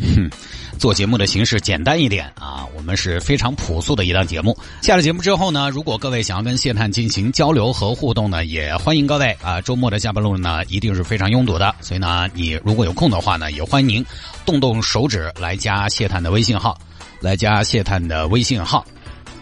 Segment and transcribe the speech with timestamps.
[0.00, 0.30] 哼。
[0.76, 4.58] 做节目的形式简单一点啊，我们是非常朴素的一档节目。
[4.82, 9.60] 下了节目之后呢，如果各位想要跟谢探进行交流和互动呢，也欢迎各位啊。
[9.60, 14.04] 周末的下班路呢，一定是非常拥堵的，所以呢，你如果有空的话呢，也欢迎您
[14.44, 16.76] 动动手指来加谢探的微信号，
[17.20, 18.84] 来加谢探的微信号。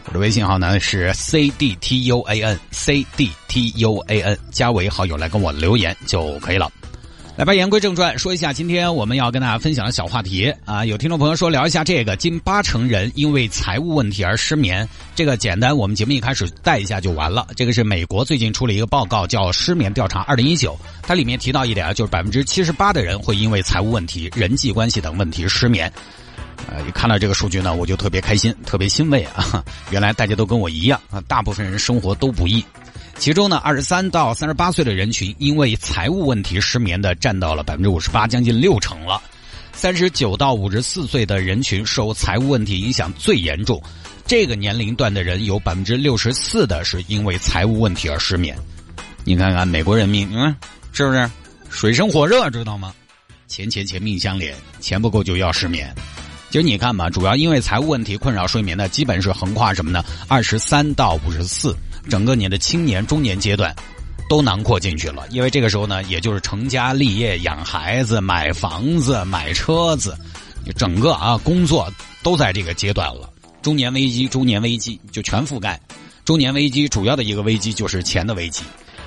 [0.04, 6.70] 我的微信号呢是 c d t u a n c d t u a n，加为好友来跟我留言就可以了。
[7.34, 10.84] 来吧，言归正传，说一下今天我们要跟大家分享的小话题啊。
[10.84, 14.86] 有听众朋友说聊一下这个，近八成人因为财务问题而失眠。
[15.14, 17.46] 这个简单，我们节目一开始带一下就完了。
[17.56, 25.90] 这个是美国最近出了一个报告，叫《失眠调查二零一九》，它里面提到一点啊，就是百分之七十八的人会因为财务问题、人际关系等问题失眠。
[26.70, 29.64] 呃，一看到这个数据呢，我就特别开心，特别欣慰啊！
[29.90, 32.62] 原来大家都跟我一样啊，大部分人生活都不易。
[33.18, 39.22] 其中呢，二十三到三十八岁的人群因为财务问题失眠的占到了百分之五十八，将近六成了。
[39.72, 43.80] 三十九到五十四岁的人群受财务问题影响最严重，
[44.26, 48.56] 这个年龄段的人有百分之六十四的是因为财务问题而失眠。
[49.24, 50.54] 你看看美国人民，嗯，
[50.92, 51.30] 是不是
[51.70, 52.92] 水深火热，知道吗？
[53.46, 55.94] 钱钱钱命相连，钱不够就要失眠。
[56.50, 60.04] 其实你看嘛，主要因为财务问题困扰睡眠的，基本是横跨什么呢？
[60.28, 61.74] 二十三到五十四。
[62.08, 63.74] 整个你的青年、中年阶段，
[64.28, 65.26] 都囊括进去了。
[65.30, 70.16] 因为这个时候呢，也就是成家立业、养孩子、买房子、买车子，
[70.76, 71.92] 整个啊工作
[72.22, 73.28] 都在这个阶段了。
[73.62, 75.80] 中年危机、中年危机就全覆盖。
[76.24, 78.62] 中年危机主要的一个危机就是钱的危机。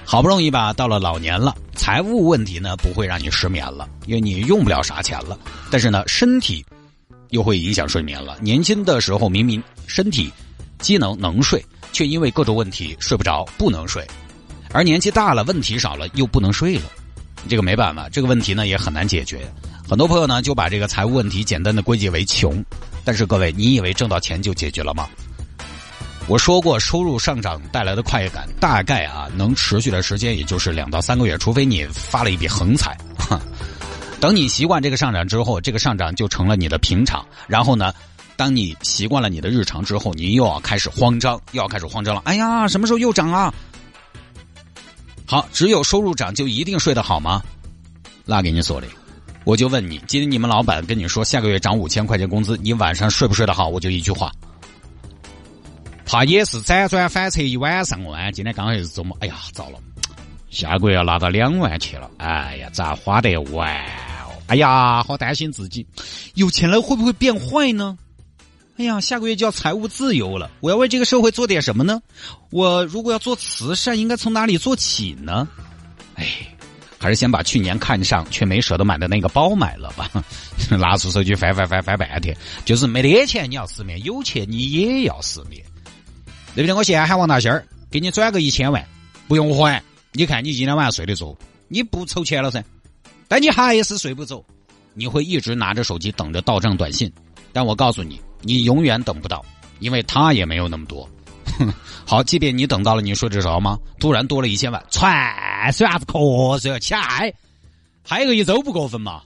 [0.06, 5.38] 好不容易吧，到了老年了，财务问题呢不会让你失眠了，因为你用不了啥钱了。
[5.72, 6.64] 但是呢，身体
[7.32, 8.38] 又会影响睡眠了。
[8.40, 10.32] 年轻的时候明明身体
[10.80, 11.66] 机能能睡。
[11.96, 14.06] 却因为各种问题睡不着，不能睡，
[14.74, 16.92] 而年纪大了，问题少了，又不能睡了，
[17.48, 19.40] 这个没办法，这个问题呢也很难解决。
[19.88, 22.62] 很多朋友呢就把这个财务问题简单的归结为穷，
[23.06, 25.08] 但是各位，你以为挣到钱就解决了吗？
[26.28, 32.94] 我说过，收入上涨带来的快感，大概啊能持续的时间也就是两到三个月，除非你发了一笔横财。
[34.20, 37.94] 等你习惯这个上涨之后，这个上涨就成了你的平常，然后呢？
[38.38, 42.22] 当你习惯了你的日常之后，你又要开始慌张，又要开始慌张了。
[42.26, 43.54] 哎呀，什么时候又涨啊？
[45.26, 47.42] 好，只有收入涨就一定睡得好吗？
[48.26, 48.88] 那给你锁里，
[49.44, 53.70] 我就问你，今天你们老板跟你说下个月涨五千块钱工资，你晚上睡不睡得好？
[53.70, 54.32] 我就一句话，
[56.06, 58.30] 怕也是辗转反侧一晚上啊。
[58.32, 59.80] 今天刚好是周末，哎呀，糟了，
[60.50, 62.12] 下个月要拿到两万去了。
[62.18, 63.74] 哎呀，咋花得完？
[64.48, 65.86] 哎呀，好担心自己，
[66.36, 67.98] 有钱了会不会变坏呢？
[68.78, 72.02] 哎呀，下个月就要财务自由了，我要为这个社会做点什么呢？
[72.50, 75.48] 我如果要做慈善，应该从哪里做起呢？
[76.16, 76.28] 哎，
[76.98, 80.12] 还是先把去年看上却没舍得买的那个包买了吧。
[80.78, 82.36] 拿出手机翻翻翻翻半天，
[82.66, 85.64] 就是没得钱你要失眠，有钱你也要失眠。
[86.54, 86.74] 对不对？
[86.74, 88.86] 我现在喊王大仙儿给你转个一千万，
[89.28, 89.82] 不用还。
[90.12, 91.38] 你看你今天晚上睡得着？
[91.70, 92.64] 你不筹钱了噻，
[93.28, 94.44] 但你还是睡不着，
[94.94, 97.10] 你会一直拿着手机等着到账短信。
[97.54, 98.20] 但我告诉你。
[98.46, 99.44] 你永远等不到，
[99.80, 101.10] 因为他也没有那么多。
[102.06, 103.80] 好，即便你等到了，你睡得着吗？
[104.00, 107.34] 突然多了一千万，踹睡啥子瞌睡起来，
[108.04, 109.22] 嗨个一周不过分嘛？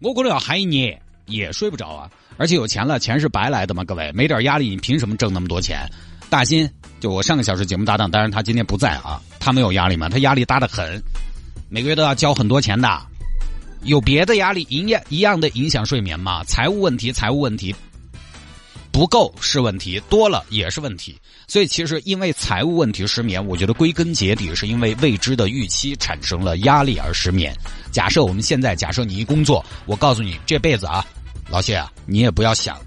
[0.00, 2.10] 我可能要嗨一年也睡不着啊！
[2.38, 3.84] 而且有钱了，钱是白来的嘛？
[3.84, 5.86] 各位，没点压力，你凭什么挣那么多钱？
[6.30, 6.66] 大新，
[7.00, 10.08] 就我上个小时节目搭档，当然他今天不在啊，他没有压力吗？
[10.08, 11.02] 他压力大得很，
[11.68, 12.88] 每个月都要交很多钱的，
[13.82, 16.42] 有别的压力，一样一样的影响睡眠嘛？
[16.44, 17.74] 财务问题，财务问题。
[19.00, 21.16] 不够是问题，多了也是问题。
[21.48, 27.56] 所以其实因为财务问题失眠，我觉得归根结底是因为未知的预期产生了压力而失眠。
[27.90, 31.02] 假设我们现在假设你一工作，我告诉你这辈子啊，
[31.48, 32.78] 老谢啊，你也不要想，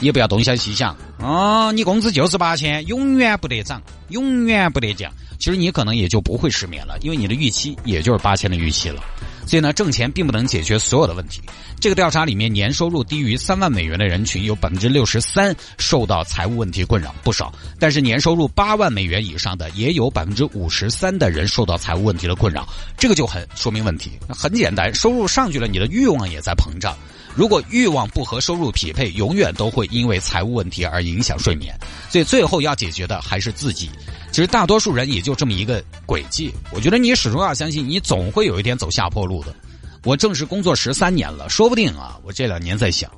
[0.00, 5.08] 你也不要东想西想啊，你工资就是八千，永远不得涨，永远不得降。
[5.38, 9.00] 其实你可能也就不会失眠了，因为你的预期也就是八千的预期了。
[9.46, 11.40] 所以呢，挣钱并不能解决所有的问题。
[11.80, 17.52] 这个调查里面，年收入低于三万美元的人群有百分之六十三受到财务问题困扰，不少。
[17.78, 24.12] 但是年收入八万美元以上的也有百分之五十三的人受到财务问题的困扰，这个就很说明问题。
[24.28, 26.96] 很简单，收入上去了，你的欲望也在膨胀。
[27.34, 31.76] 如果欲望不和收入匹配，永远都会因为财务问题而影响睡眠。
[32.08, 33.90] 所以最后要解决的还是自己。
[34.34, 36.52] 其实大多数人也就这么一个轨迹。
[36.72, 39.54] 我觉得你始终要相信，你总会有一天走下坡路的。
[40.02, 43.08] 我正式工作十三年了，说不定啊，我这两年在想，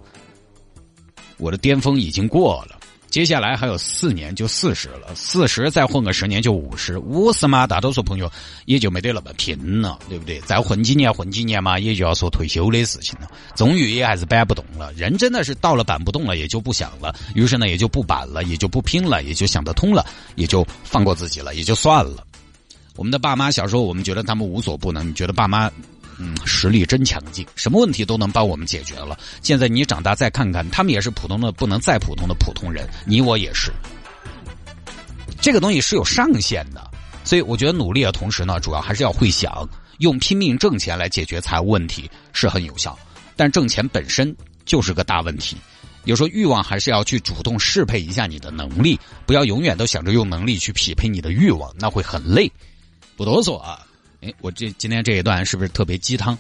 [1.39, 2.79] 我的巅峰已经过了。
[3.09, 8.31] 接下来还有四年就四十了，四十再混个十年就五十，五十嘛，大多数朋友
[8.67, 10.39] 也就没得那么拼了，对不对？
[10.41, 13.29] 再混几年混几年嘛，也就要说退休的事情了。
[13.55, 20.05] 终于也还是搬不动了，人真的是到了搬不动了，也就不想了，于是呢也就不搬了，也就不拼了，也就想得通了，
[20.35, 22.27] 也就放过自己了，也就算了。
[22.97, 25.71] 我们的爸妈小时候，我们觉得他们无所不能，觉得爸妈？
[26.19, 29.19] 嗯，实力真强劲，什么问题都能帮我们解决了。
[29.43, 33.71] 现在你长大再看看，他们也是普通的不能再普通的普通人，你我也是。
[35.41, 36.91] 这个东西是有上限的，
[37.23, 39.69] 所以我觉得努力的同时呢，主要还是要会想，
[39.99, 42.99] 用拼命挣钱来解决财务问题是很有效，
[43.37, 44.35] 但挣钱本身
[44.65, 45.57] 就是个大问题。
[46.05, 52.51] 有时候欲望还是要去主动适配一下你的能力，不要永远都想着用能力去匹配你的欲望，那会很累。
[53.17, 53.86] 不多说啊。
[54.27, 56.37] 哎，我这今天这一段是不是特别鸡汤？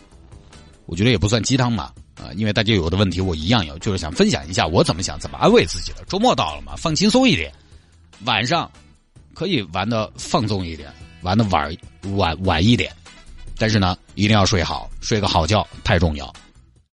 [0.86, 6.04] 我觉得也不算鸡汤嘛，啊，因为大家有的问题我一样有，就是想分享一下我怎么想，怎么安慰自己的。
[6.08, 7.52] 周末到了嘛，放轻松一点，
[8.24, 8.68] 晚上
[9.34, 10.92] 可以玩的放纵一点，
[11.22, 11.72] 玩的晚
[12.16, 12.92] 晚晚一点，
[13.56, 16.34] 但是呢，一定要睡好，睡个好觉太重要。